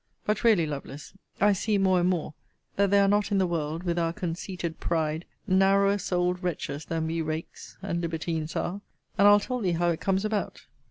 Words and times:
But 0.25 0.43
really, 0.43 0.65
Lovelace, 0.65 1.13
I 1.39 1.53
see 1.53 1.77
more 1.77 1.99
and 1.99 2.09
more 2.09 2.33
that 2.75 2.89
there 2.89 3.03
are 3.03 3.07
not 3.07 3.31
in 3.31 3.37
the 3.37 3.45
world, 3.45 3.83
with 3.83 3.99
our 3.99 4.11
conceited 4.11 4.79
pride, 4.79 5.25
narrower 5.45 5.99
souled 5.99 6.41
wretches 6.41 6.85
than 6.85 7.05
we 7.05 7.21
rakes 7.21 7.77
and 7.83 8.01
libertines 8.01 8.55
are. 8.55 8.81
And 9.19 9.27
I'll 9.27 9.39
tell 9.39 9.59
thee 9.59 9.73
how 9.73 9.89
it 9.89 10.01
comes 10.01 10.25
about. 10.25 10.65